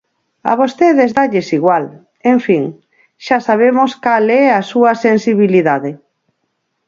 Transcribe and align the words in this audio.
A 0.51 0.53
vostedes 0.61 1.11
dálles 1.17 1.47
igual; 1.57 1.83
en 2.33 2.37
fin, 2.47 2.63
xa 3.25 3.37
sabemos 3.47 3.91
cal 4.05 4.25
é 4.41 4.43
a 4.51 4.61
súa 4.71 4.93
sensibilidade. 5.05 5.91